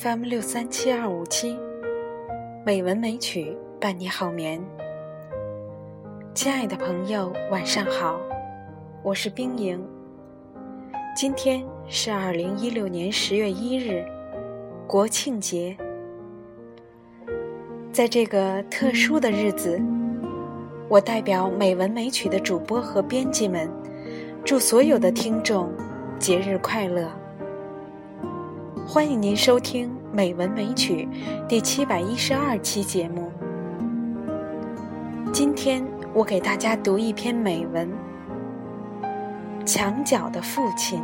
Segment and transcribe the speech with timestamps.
[0.00, 1.58] FM 六三七二五七，
[2.64, 4.62] 美文美曲伴你好眠。
[6.32, 8.20] 亲爱的朋友，晚上好，
[9.02, 9.84] 我是冰莹。
[11.16, 14.04] 今天是二零一六年十月一日，
[14.86, 15.76] 国庆节。
[17.90, 19.82] 在这个特殊的日子，
[20.88, 23.68] 我代表美文美曲的主播和编辑们，
[24.44, 25.72] 祝所有的听众
[26.20, 27.10] 节日快乐。
[28.90, 31.06] 欢迎您收听《美文美曲》
[31.46, 33.30] 第七百一十二期节目。
[35.30, 37.86] 今天我给大家读一篇美文
[39.66, 41.00] 《墙角的父亲》。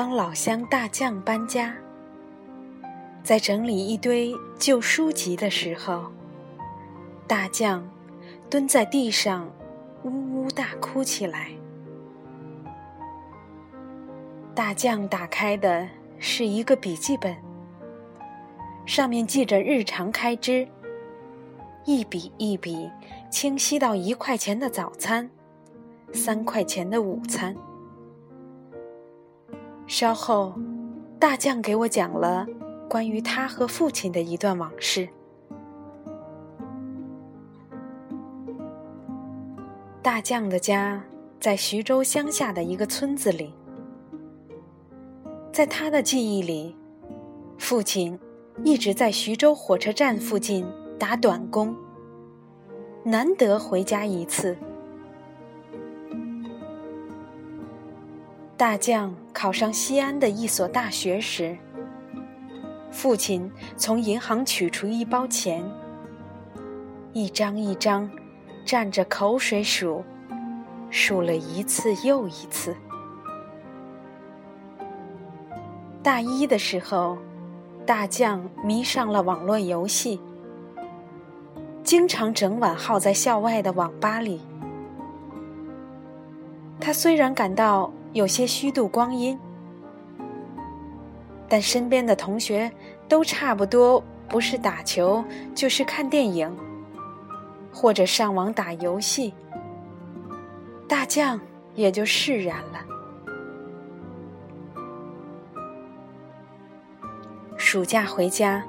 [0.00, 1.74] 帮老乡大将搬家，
[3.24, 6.04] 在整理一堆旧书籍的时候，
[7.26, 7.84] 大将
[8.48, 9.50] 蹲在地上，
[10.04, 11.50] 呜呜大哭起来。
[14.54, 15.88] 大将打开的
[16.20, 17.36] 是一个笔记本，
[18.86, 20.68] 上面记着日常开支，
[21.84, 22.88] 一笔一笔
[23.32, 25.28] 清晰到一块钱的早餐，
[26.12, 27.52] 三块钱的午餐。
[29.88, 30.52] 稍后，
[31.18, 32.46] 大将给我讲了
[32.90, 35.08] 关于他和父亲的一段往事。
[40.02, 41.02] 大将的家
[41.40, 43.54] 在徐州乡下的一个村子里，
[45.50, 46.76] 在他的记忆里，
[47.56, 48.18] 父亲
[48.62, 50.66] 一直在徐州火车站附近
[50.98, 51.74] 打短工，
[53.04, 54.54] 难得回家一次。
[58.58, 61.56] 大将考上西安的一所大学时，
[62.90, 65.62] 父亲从银行取出一包钱，
[67.12, 68.10] 一张一张，
[68.66, 70.02] 蘸着口水数，
[70.90, 72.74] 数了一次又一次。
[76.02, 77.16] 大一的时候，
[77.86, 80.20] 大将迷上了网络游戏，
[81.84, 84.40] 经常整晚耗在校外的网吧里。
[86.80, 89.38] 他虽然感到，有些虚度光阴，
[91.48, 92.70] 但身边的同学
[93.08, 95.24] 都差不多，不是打球
[95.54, 96.54] 就是看电影，
[97.72, 99.34] 或者上网打游戏。
[100.88, 101.38] 大将
[101.74, 102.84] 也就释然了。
[107.56, 108.64] 暑假回家，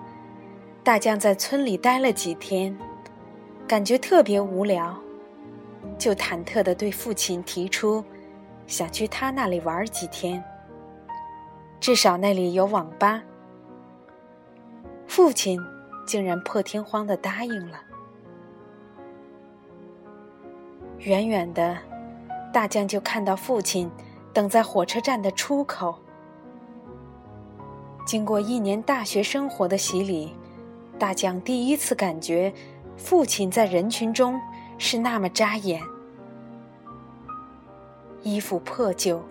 [0.83, 2.77] 大将在村里待了几天，
[3.65, 4.97] 感觉特别无聊，
[5.97, 8.03] 就忐忑的对父亲提出。
[8.69, 10.41] 想去他那里玩几天，
[11.79, 13.23] 至少那里有网吧。
[15.07, 15.59] 父亲
[16.05, 17.81] 竟然破天荒的答应了。
[20.99, 21.75] 远远的，
[22.53, 23.89] 大将就看到父亲
[24.31, 25.97] 等在火车站的出口。
[28.05, 30.35] 经过一年大学生活的洗礼，
[30.99, 32.53] 大将第一次感觉
[32.95, 34.39] 父亲在人群中
[34.77, 35.81] 是那么扎眼。
[38.21, 39.23] 衣服破旧，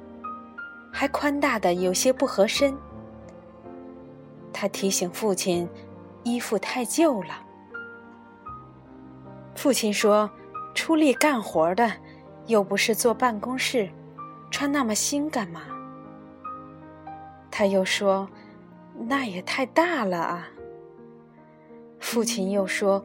[0.92, 2.76] 还宽大的有些不合身。
[4.52, 5.68] 他提醒父亲，
[6.24, 7.44] 衣服太旧了。
[9.54, 10.30] 父亲说
[10.74, 11.92] ：“出力干活的，
[12.46, 13.90] 又不是坐办公室，
[14.50, 15.62] 穿那么新干嘛？”
[17.50, 18.28] 他又说
[19.08, 20.48] ：“那也太大了啊。”
[22.00, 23.04] 父亲又说：“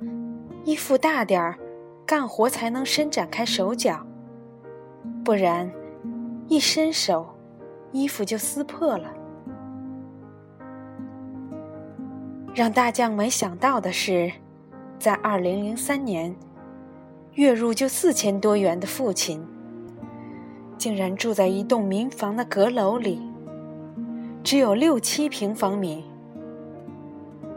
[0.63, 1.57] 衣服大点儿，
[2.05, 4.05] 干活才能伸展开手脚。”
[5.23, 5.71] 不然，
[6.49, 7.25] 一伸手，
[7.93, 9.09] 衣服就撕破了。
[12.53, 14.29] 让大将没想到的是，
[14.99, 16.35] 在二零零三年，
[17.35, 19.41] 月入就四千多元的父亲，
[20.77, 23.21] 竟然住在一栋民房的阁楼里，
[24.43, 26.03] 只有六七平方米，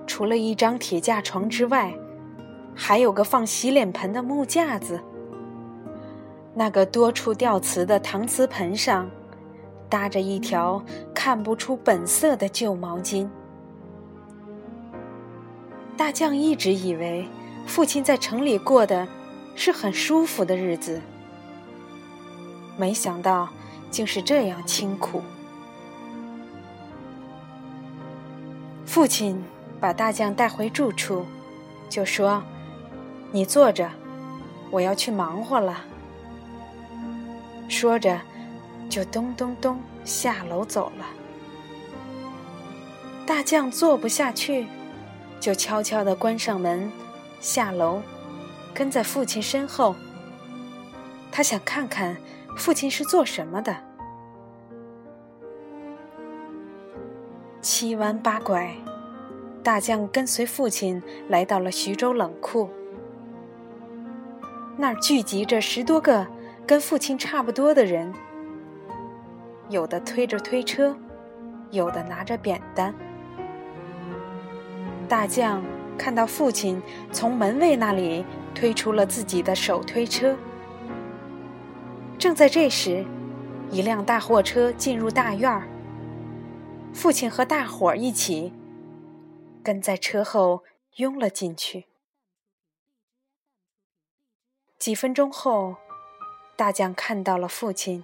[0.07, 1.93] 除了一张铁架床之外，
[2.77, 5.01] 还有个放洗脸盆的木架子。
[6.59, 9.11] 那个多处掉瓷的搪瓷盆上，
[9.91, 10.83] 搭着一条
[11.15, 13.29] 看不出本色的旧毛巾。
[15.99, 17.29] 大将一直以为
[17.67, 19.07] 父亲在城里过的
[19.55, 20.99] 是很舒服的日子，
[22.79, 23.51] 没想到
[23.91, 25.21] 竟是这样清苦。
[28.87, 29.45] 父亲
[29.79, 31.27] 把大将带回住处，
[31.91, 32.43] 就说
[33.31, 33.91] ：“你坐着，
[34.71, 35.85] 我要去忙活了。”
[37.69, 38.21] 说着，
[38.89, 41.07] 就咚咚咚下楼走了。
[43.27, 44.67] 大将坐不下去，
[45.41, 46.91] 就悄悄地关上门，
[47.41, 48.01] 下楼，
[48.73, 49.95] 跟在父亲身后。
[51.33, 52.17] 他想看看
[52.57, 53.77] 父亲是做什么的。
[57.61, 58.75] 七弯八拐，
[59.63, 62.71] 大将跟随父亲来到了徐州冷库。
[64.79, 66.27] 那儿聚集着十多个
[66.67, 68.13] 跟父亲差不多的人，
[69.69, 70.97] 有的推着推车，
[71.71, 72.93] 有的拿着扁担。
[75.09, 75.63] 大将
[75.97, 76.83] 看到父亲
[77.13, 80.37] 从门卫那里推出了自己的手推车。
[82.19, 83.07] 正在这时，
[83.71, 85.69] 一辆大货车进入大院儿。
[86.93, 88.53] 父亲和大伙儿一起
[89.63, 90.65] 跟在车后
[90.97, 91.85] 拥了进去。
[94.79, 95.77] 几分钟后，
[96.57, 98.03] 大将看到了父亲。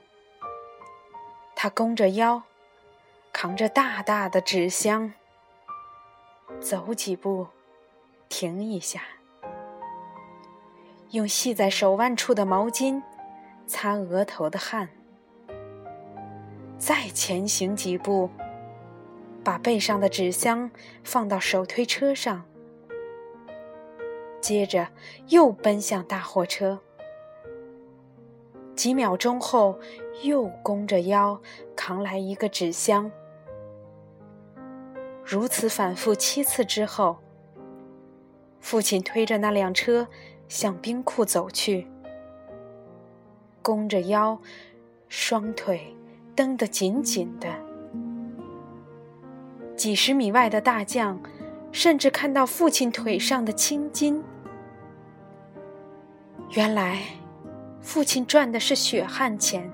[1.57, 2.43] 他弓着腰，
[3.33, 5.13] 扛着大大的纸箱，
[6.61, 7.47] 走几步，
[8.29, 9.03] 停一下，
[11.11, 13.03] 用系在手腕处的毛巾
[13.67, 14.91] 擦额头的汗，
[16.79, 18.31] 再前行几步。
[19.45, 20.71] 把背上的纸箱
[21.03, 22.45] 放到手推车上，
[24.41, 24.87] 接着
[25.29, 26.79] 又奔向大货车。
[28.75, 29.79] 几秒钟后，
[30.23, 31.41] 又弓着腰
[31.77, 33.11] 扛来一个纸箱。
[35.25, 37.19] 如此反复七次之后，
[38.61, 40.07] 父亲推着那辆车
[40.49, 41.87] 向冰库走去，
[43.63, 44.39] 弓着腰，
[45.09, 45.97] 双腿
[46.35, 47.49] 蹬得紧紧的。
[49.77, 51.21] 几十米外的大将，
[51.73, 54.23] 甚至看到父亲腿上的青筋。
[56.51, 57.01] 原来，
[57.83, 59.71] 父亲赚的是血汗钱。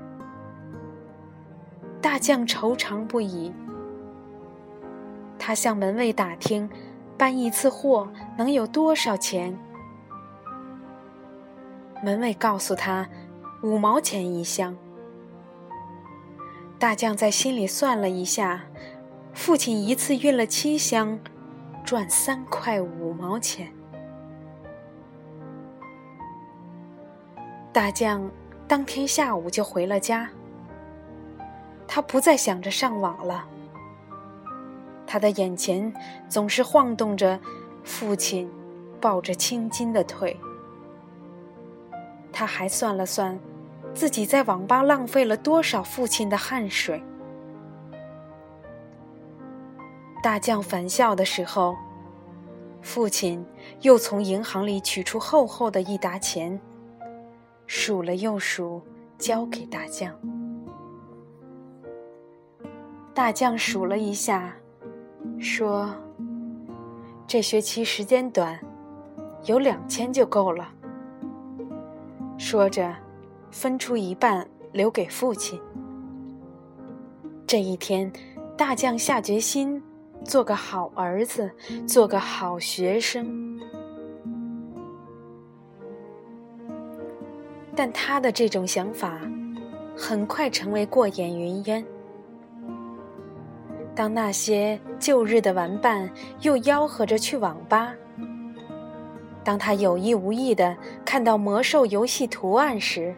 [2.00, 3.52] 大将愁肠不已。
[5.38, 6.68] 他向门卫打听，
[7.16, 9.56] 搬一次货能有多少钱？
[12.02, 13.08] 门卫告诉他，
[13.62, 14.76] 五毛钱一箱。
[16.78, 18.64] 大将在心里算了一下。
[19.34, 21.20] 父亲一次运了七箱，
[21.84, 23.72] 赚三块五毛钱。
[27.78, 28.28] 大将
[28.66, 30.28] 当天下午就回了家。
[31.86, 33.46] 他不再想着上网了。
[35.06, 35.94] 他的眼前
[36.28, 37.38] 总是晃动着
[37.84, 38.50] 父亲
[39.00, 40.36] 抱着青筋的腿。
[42.32, 43.38] 他还算了算，
[43.94, 47.00] 自己在网吧浪费了多少父亲的汗水。
[50.20, 51.76] 大将返校的时候，
[52.82, 53.46] 父亲
[53.82, 56.60] 又从银行里取出厚厚的一沓钱，
[57.68, 58.82] 数了又数，
[59.18, 60.12] 交给大将。
[63.12, 64.56] 大将数了一下，
[65.38, 65.94] 说
[67.28, 68.58] ：“这学期时间短，
[69.44, 70.72] 有两千就够了。”
[72.38, 72.96] 说着，
[73.50, 75.60] 分出一半留给父亲。
[77.46, 78.10] 这一天，
[78.56, 79.80] 大将下决心。
[80.24, 81.50] 做个好儿子，
[81.86, 83.60] 做个好学生。
[87.78, 89.20] 但他的这种想法
[89.96, 91.84] 很快成为过眼云烟。
[93.94, 97.94] 当那些旧日的玩伴又吆喝着去网吧，
[99.44, 103.14] 当他有意无意的看到魔兽游戏图案时，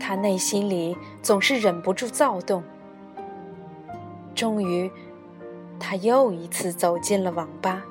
[0.00, 2.62] 他内心里总是忍不住躁动。
[4.34, 4.90] 终于。
[5.78, 7.82] 他又一次走进了网吧。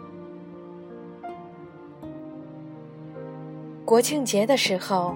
[3.85, 5.13] 国庆节的时候，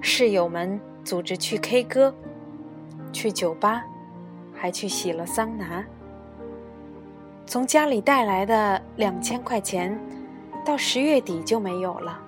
[0.00, 2.14] 室友们组织去 K 歌，
[3.12, 3.84] 去酒吧，
[4.54, 5.84] 还去洗了桑拿。
[7.44, 9.98] 从家里带来的两千块钱，
[10.64, 12.18] 到十月底就没有了。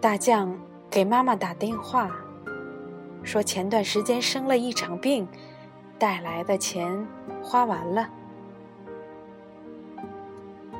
[0.00, 0.58] 大将
[0.90, 2.10] 给妈妈打电话，
[3.22, 5.28] 说前段时间生了一场病。
[5.98, 7.06] 带来的钱
[7.42, 8.06] 花完了。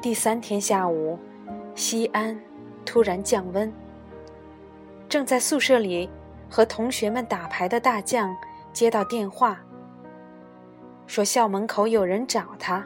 [0.02, 1.18] 第三天下午，
[1.76, 2.36] 西安
[2.86, 3.70] 突然降温。
[5.10, 6.08] 正在宿舍里
[6.50, 8.34] 和同学们打牌的大将
[8.72, 9.60] 接到电话，
[11.06, 12.84] 说校门口有人找他。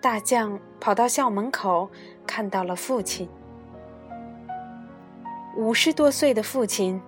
[0.00, 1.88] 大将跑到校门口，
[2.26, 3.28] 看到了父亲，
[5.56, 7.00] 五十多岁的父亲。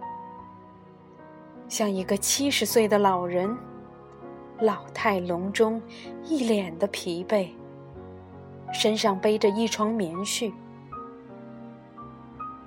[1.69, 3.57] 像一个七十岁的老人，
[4.61, 5.83] 老态龙钟，
[6.23, 7.49] 一脸的疲惫，
[8.75, 10.53] 身上背着一床棉絮。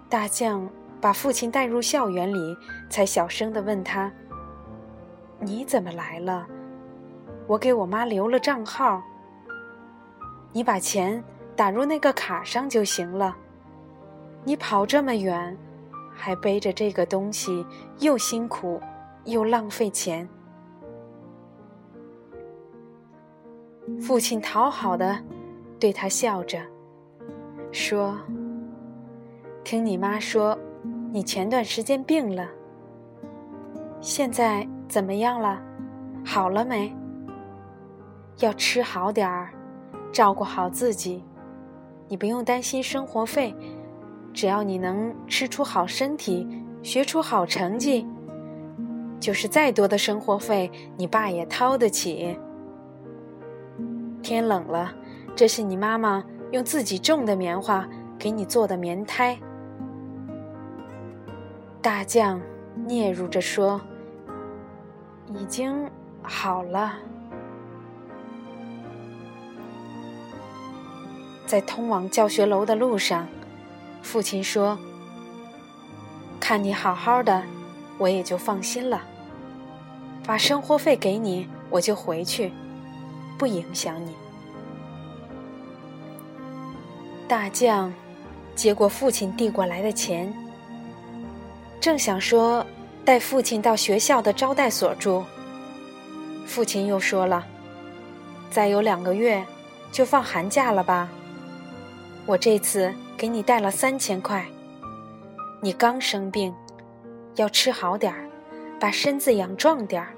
[0.10, 0.68] 大将
[1.00, 2.58] 把父亲带入校园里，
[2.90, 4.12] 才小声的问他
[5.40, 6.48] ：“你怎么来了？
[7.46, 9.04] 我给我妈留了账号，
[10.54, 11.24] 你把钱
[11.56, 13.36] 打入那个卡上就行了。
[14.44, 15.58] 你跑这么远，
[16.16, 17.66] 还背着这个东西，
[18.00, 18.82] 又辛苦
[19.26, 20.28] 又浪费钱。”
[24.02, 25.18] 父亲讨好的
[25.80, 26.60] 对他笑着
[27.72, 28.18] 说
[29.64, 30.58] ：“听你妈说，
[31.12, 32.48] 你前段时间病了，
[34.02, 35.62] 现在怎么样了？
[36.26, 36.94] 好了没？
[38.40, 39.54] 要吃好点儿，
[40.12, 41.24] 照顾好自己。
[42.08, 43.54] 你不用担心生活费，
[44.34, 46.48] 只要你能吃出好身体，
[46.82, 48.08] 学出好成绩，
[49.20, 52.40] 就是再多的生活费，你爸也掏得起。”
[54.24, 54.94] 天冷了，
[55.38, 59.38] 这是你妈妈用自己种的棉花给你做的棉胎。
[61.80, 62.42] 大将
[62.88, 63.80] 嗫嚅着说
[65.30, 65.88] ：“已经
[66.24, 66.96] 好了。”
[71.46, 73.28] 在通往教学楼的路上，
[74.02, 74.80] 父亲说
[76.42, 77.44] ：“看你好好的，
[78.00, 79.04] 我也就放心了。
[80.26, 82.52] 把生活费给你，我就回去。”
[83.38, 84.16] 不影响你。
[87.28, 87.94] 大将
[88.56, 90.34] 接过父亲递过来的钱，
[91.82, 92.66] 正想说
[93.04, 95.26] 带父亲到学校的招待所住，
[96.46, 97.46] 父亲又说了
[98.50, 99.46] ：“再有两个月
[99.92, 101.10] 就放寒假了吧？
[102.26, 104.46] 我这次给你带了三千块。
[105.62, 106.54] 你刚生病，
[107.36, 108.30] 要吃好点儿，
[108.80, 110.14] 把身子养壮点儿，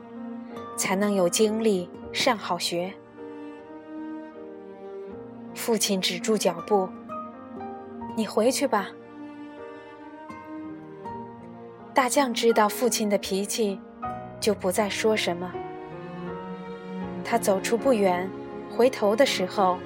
[0.77, 2.93] 才能有精力上好学。”
[5.55, 6.87] 父亲止住脚步，
[8.19, 8.89] 你回去吧。
[11.93, 13.79] 大将知道父亲的脾气，
[14.41, 15.49] 就不再说什么。
[17.23, 18.29] 他走出不远，
[18.69, 19.77] 回头的时候，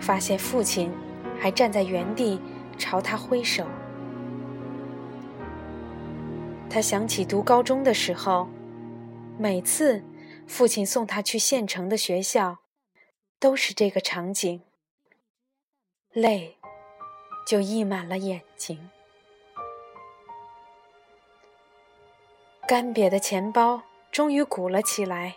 [0.00, 0.90] 发现父亲
[1.38, 2.40] 还站在原地
[2.76, 3.64] 朝他挥手。
[6.68, 8.48] 他想起读高中的时候，
[9.38, 10.02] 每次
[10.48, 12.58] 父亲送他去县城的学校。
[13.38, 14.62] 都是这个场景，
[16.12, 16.56] 泪
[17.46, 18.90] 就溢满了眼睛。
[22.66, 25.34] 干瘪的钱包终于鼓了起来。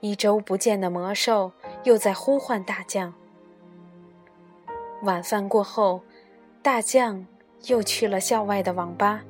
[0.00, 1.52] 一周不见的魔兽
[1.84, 3.12] 又在呼唤大将。
[5.02, 6.02] 晚饭过后，
[6.62, 7.26] 大将
[7.66, 9.22] 又去了校外的网吧。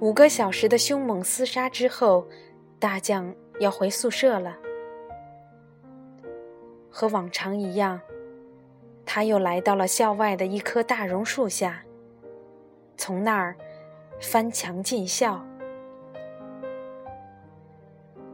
[0.00, 2.26] 五个小时的凶猛厮杀之后，
[2.78, 4.56] 大将要回宿舍了。
[6.90, 8.00] 和往常一样，
[9.06, 11.82] 他又来到了校外的一棵大榕树下，
[12.96, 13.56] 从那儿
[14.20, 15.44] 翻墙进校。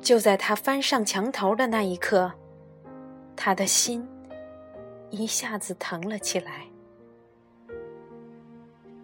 [0.00, 2.32] 就在他翻上墙头的那一刻，
[3.36, 4.08] 他的心
[5.10, 6.66] 一下子疼了起来。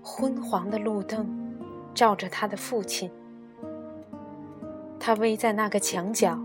[0.03, 1.29] 昏黄的路灯
[1.93, 3.11] 照着他的父亲，
[4.99, 6.39] 他偎在那个墙角，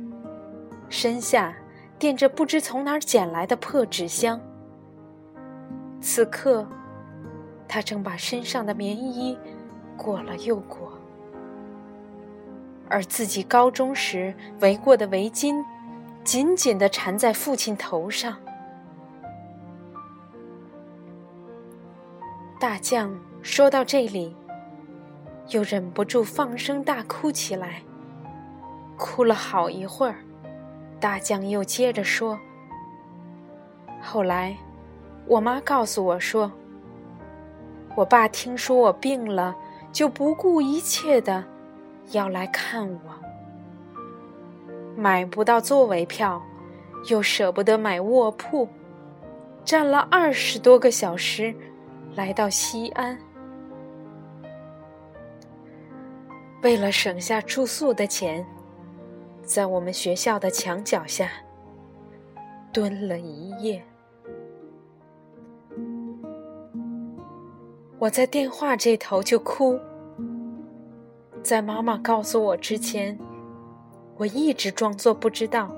[0.90, 1.56] 身下。
[2.00, 4.42] 垫着不知从哪儿捡来的破纸箱。
[6.02, 6.68] 此刻，
[7.68, 9.38] 他正把身上的棉衣
[9.96, 10.92] 裹了又裹，
[12.90, 15.64] 而自己高中时围过的围巾
[16.24, 18.36] 紧紧地缠在父亲头上。
[22.60, 24.36] 大将说到这里，
[25.50, 27.84] 又忍不住放声大哭起来，
[28.98, 30.16] 哭了好一会儿。
[31.00, 32.38] 大将又接着说
[34.00, 34.56] ：“后来，
[35.28, 36.52] 我妈告诉我说，
[37.96, 39.56] 我爸听说我病了，
[39.92, 41.44] 就不顾一切的
[42.12, 43.00] 要来看我。
[44.96, 46.42] 买不到座位票，
[47.10, 48.68] 又舍不得买卧铺，
[49.64, 51.56] 站了二十多个小时，
[52.16, 53.18] 来到西安。
[56.62, 58.46] 为了省下住宿的钱。”
[59.44, 61.30] 在我们学校的墙角下
[62.72, 63.84] 蹲了一夜。
[68.02, 69.80] 我在电话这头就哭。
[71.44, 73.16] 在妈妈告诉我之前，
[74.18, 75.70] 我一直装作不知道，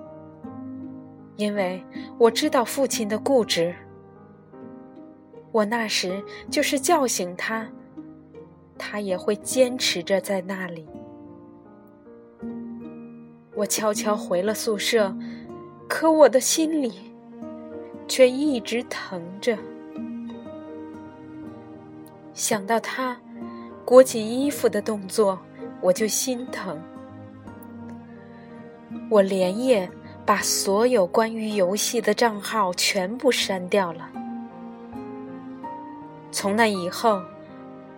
[1.35, 1.83] 因为
[2.17, 3.75] 我知道父亲的固执。
[5.51, 7.67] 我那时就是叫醒他，
[8.77, 10.87] 他也会坚持着在那里。
[13.53, 15.13] 我悄悄回了宿舍，
[15.89, 16.93] 可我的心里
[18.07, 19.57] 却一直疼着。
[22.33, 23.15] 想到他
[23.85, 25.39] 裹紧衣服的动作，
[25.81, 26.81] 我就心疼。
[29.09, 29.89] 我连夜
[30.25, 34.09] 把所有关于游戏的账号全部删掉了。
[36.31, 37.21] 从那以后，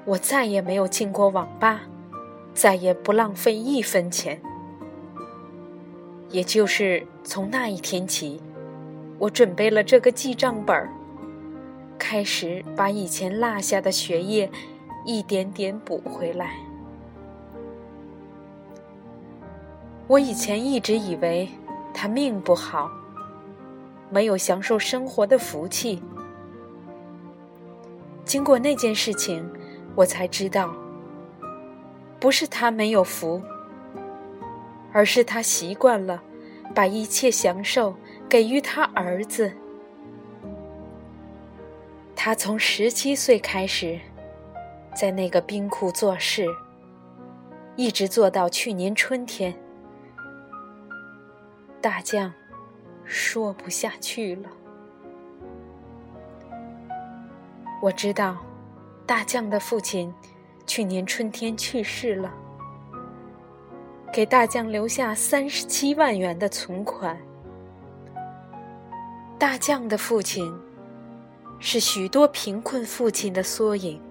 [0.03, 1.81] 我再也没有进过网吧，
[2.53, 4.41] 再也不浪费一分钱。
[6.29, 8.41] 也就是从那一天起，
[9.17, 10.89] 我准备了这个记账本儿，
[11.97, 14.49] 开始把以前落下的学业
[15.05, 16.51] 一点点补回来。
[20.07, 21.49] 我以前一直以为
[21.93, 22.91] 他命不好，
[24.09, 26.01] 没有享受生活的福气。
[28.23, 29.47] 经过那件事情，
[29.95, 30.75] 我才知道，
[32.19, 33.41] 不是他没有福，
[34.91, 36.21] 而是他习惯了
[36.75, 37.95] 把一切享受
[38.29, 39.51] 给予他儿子。
[42.25, 43.99] 他从十七岁开始，
[44.95, 46.43] 在那个冰库做事，
[47.75, 49.53] 一直做到去年春天。
[51.79, 52.33] 大将
[53.03, 54.49] 说不下去了。
[57.79, 58.37] 我知道，
[59.05, 60.11] 大将的父亲
[60.65, 62.33] 去年春天去世了，
[64.11, 67.15] 给大将留下三十七万元的存款。
[69.37, 70.51] 大将的父亲
[71.59, 74.01] 是许多贫困父亲的缩影，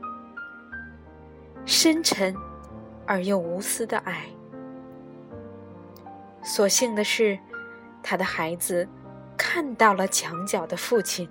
[1.65, 2.35] 深沉
[3.07, 4.27] 而又无私的爱。
[6.43, 7.39] 所幸的是。
[8.07, 8.87] 他的孩子
[9.35, 11.27] 看到了墙角的父亲，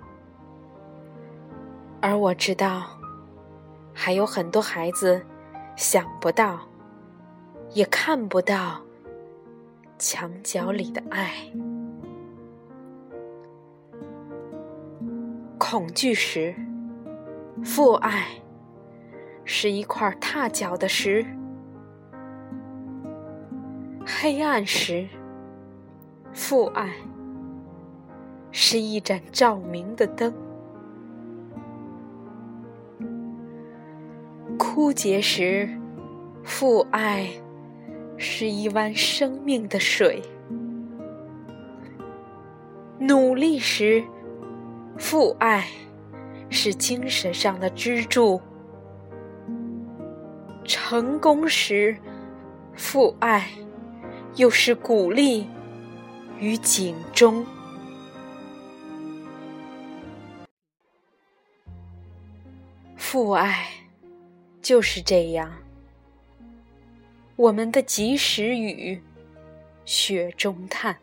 [2.00, 2.98] 而我知道，
[3.92, 5.24] 还有很多孩子
[5.76, 6.58] 想不到，
[7.70, 8.82] 也看不到
[10.00, 11.32] 墙角里的爱。
[15.66, 16.54] 恐惧时，
[17.64, 18.26] 父爱
[19.46, 21.24] 是一块踏脚的石；
[24.04, 25.08] 黑暗时，
[26.34, 26.92] 父爱
[28.52, 30.34] 是一盏照明的灯，
[34.58, 35.66] 枯竭时，
[36.42, 37.26] 父爱
[38.18, 40.20] 是一湾生命的水；
[42.98, 44.04] 努力时，
[44.98, 45.66] 父爱
[46.50, 48.40] 是精神上的支柱；
[50.64, 51.96] 成功时，
[52.74, 53.48] 父爱
[54.36, 55.48] 又是鼓励。
[56.40, 57.46] 与警钟，
[62.96, 63.68] 父爱
[64.60, 65.50] 就是这样。
[67.36, 69.00] 我们的及时雨，
[69.84, 70.96] 雪中炭，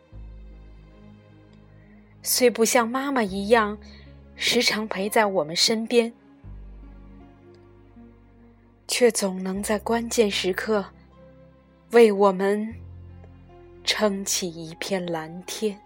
[2.22, 3.76] 虽不像妈妈一样
[4.36, 6.12] 时常陪在我们身边，
[8.86, 10.84] 却总能在关键时刻
[11.90, 12.74] 为我们。
[13.84, 15.76] 撑起一片蓝天。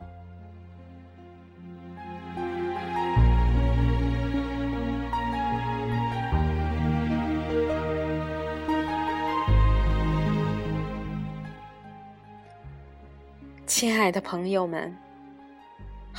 [13.66, 14.94] 亲爱的朋友们，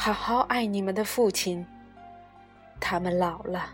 [0.08, 1.66] 好好爱你们的父亲。
[2.80, 3.74] 他们老了，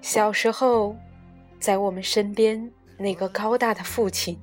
[0.00, 0.96] 小时候
[1.60, 4.40] 在我们身边那个高大的父亲。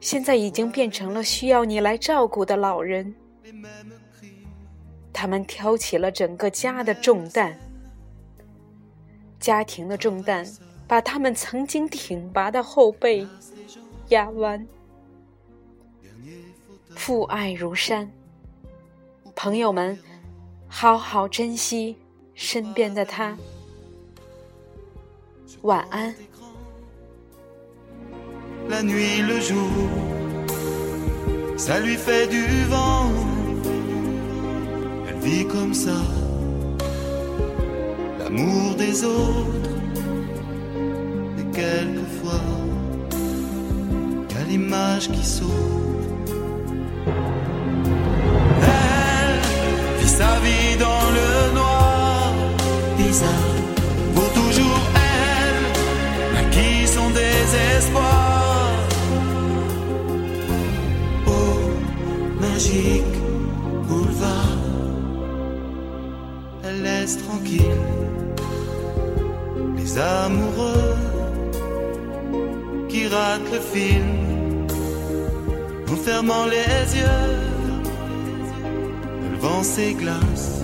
[0.00, 3.14] 现在已经变成了需要你来照顾的老人，
[5.12, 7.58] 他们挑起了整个家的重担，
[9.38, 10.46] 家庭的重担
[10.88, 13.28] 把他们曾经挺拔的后背
[14.08, 14.66] 压弯。
[16.96, 18.10] 父爱如山，
[19.34, 19.98] 朋友们，
[20.68, 21.96] 好好珍惜
[22.34, 23.36] 身边的他。
[25.62, 26.14] 晚安。
[28.68, 29.68] la nuit, le jour,
[31.56, 33.10] ça lui fait du vent.
[35.08, 35.92] Elle vit comme ça,
[38.18, 39.70] l'amour des autres.
[41.38, 42.40] Et quelquefois,
[44.30, 45.50] y a l'image qui saute.
[50.22, 52.32] Sa vie dans le noir,
[52.96, 53.54] bizarre,
[54.14, 54.82] pour toujours
[55.16, 55.64] elle,
[56.40, 58.42] à qui son désespoir.
[63.88, 64.58] boulevard.
[66.64, 67.84] Elle laisse tranquille
[69.76, 70.96] les amoureux
[72.88, 74.66] qui ratent le film
[75.90, 77.51] en fermant les yeux
[79.76, 80.60] ses glaces,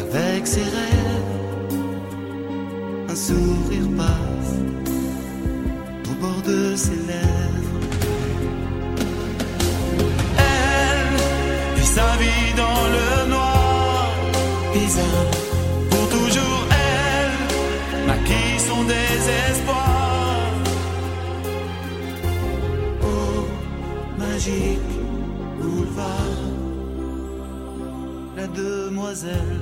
[0.00, 1.74] avec ses rêves,
[3.08, 4.54] un sourire passe
[6.08, 7.80] au bord de ses lèvres.
[10.38, 11.16] Elle
[11.76, 14.12] vit sa vie dans le noir,
[14.72, 15.30] bizarre,
[15.90, 16.62] pour toujours
[16.94, 20.52] elle, maquille son désespoir.
[23.02, 23.46] Oh,
[24.16, 24.92] magique
[25.60, 26.65] boulevard
[28.48, 29.60] demoiselle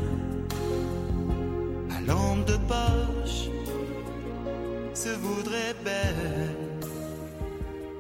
[1.91, 3.49] à lampe de poche
[4.95, 6.55] se voudrait belle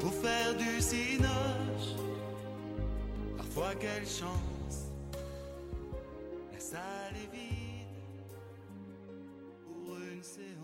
[0.00, 1.96] pour faire du cinoche.
[3.36, 4.90] Parfois, quelle chance,
[6.52, 7.84] la salle est vide
[9.62, 10.63] pour une séance.